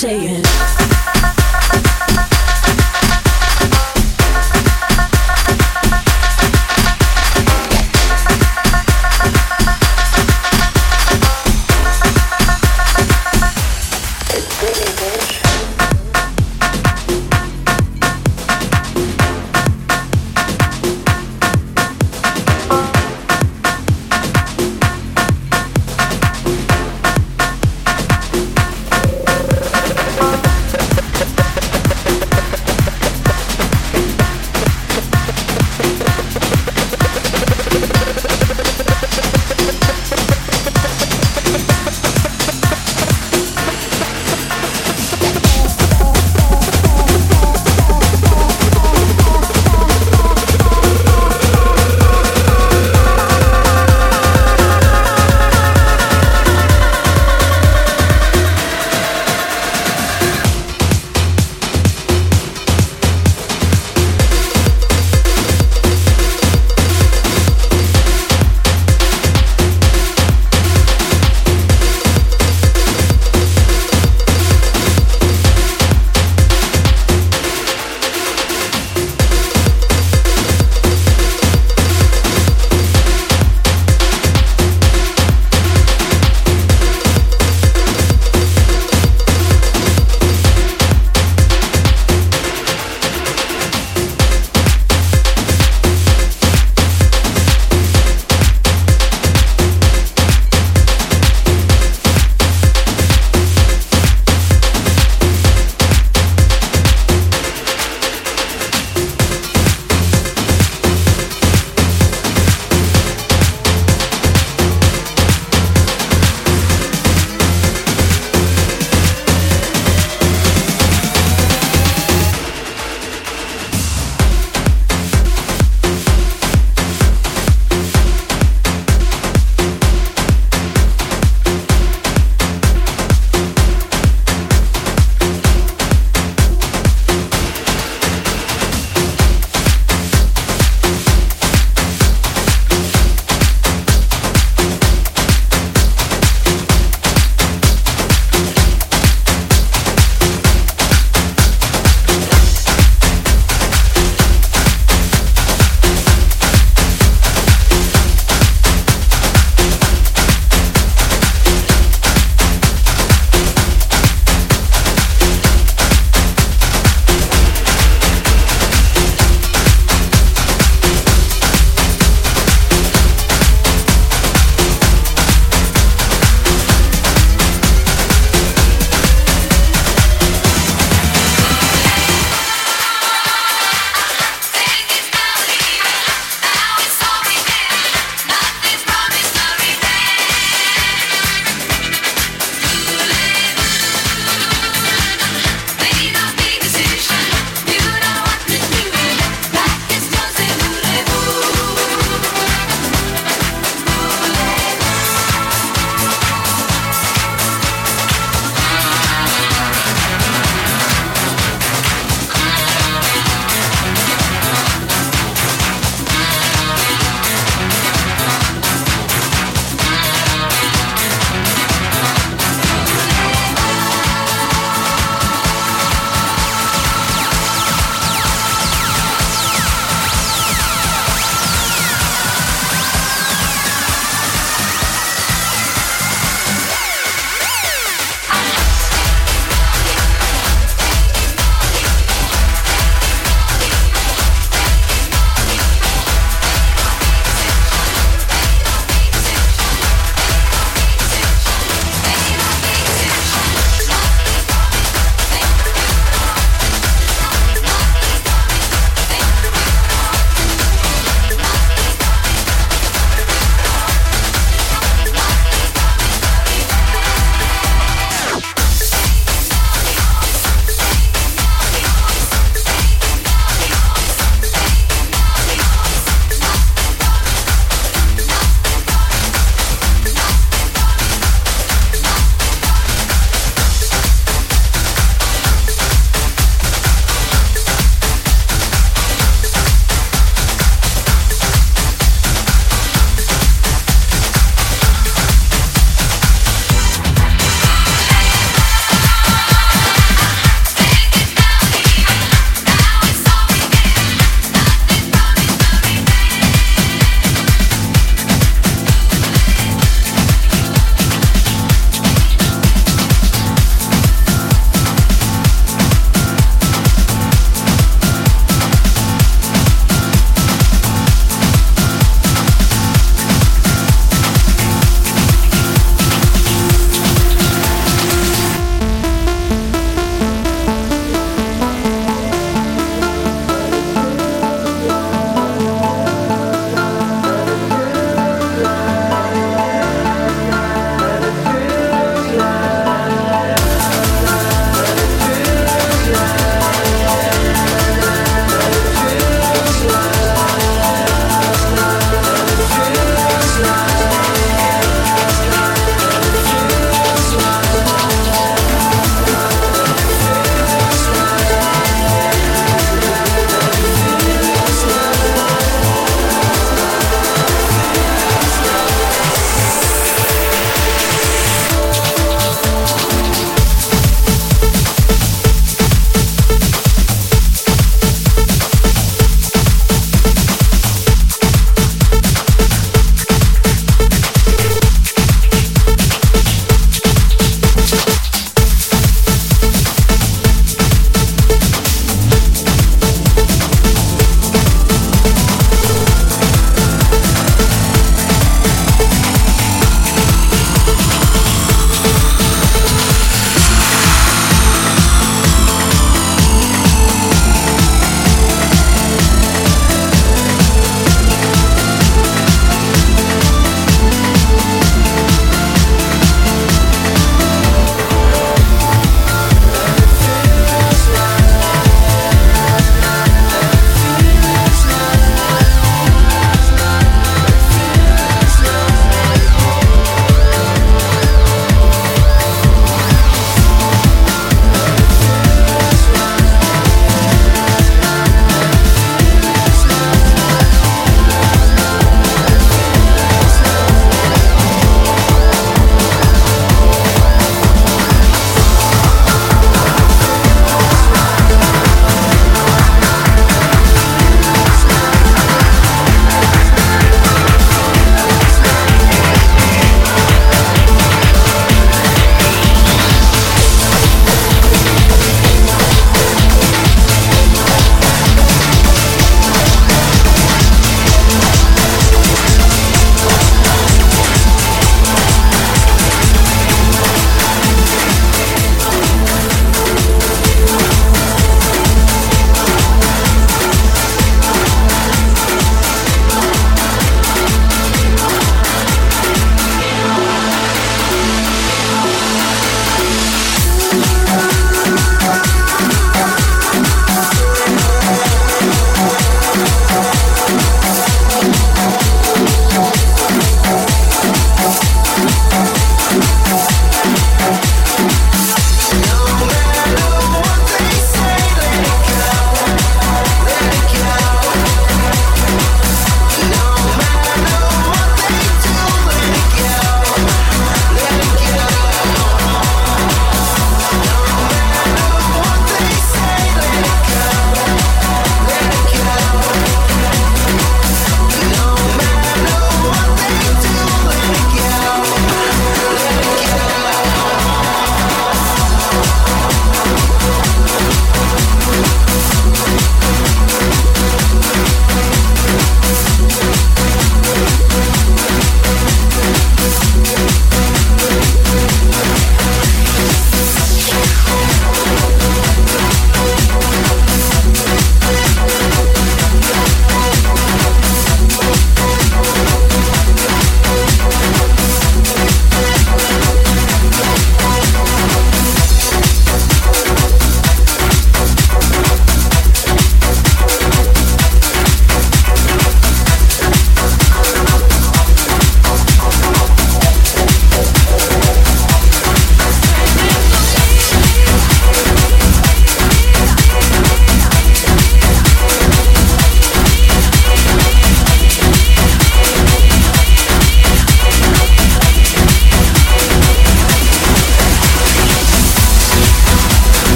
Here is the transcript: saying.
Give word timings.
saying. 0.00 0.39